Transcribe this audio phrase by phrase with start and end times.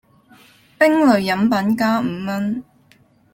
[0.79, 2.63] 冰類飲品加五文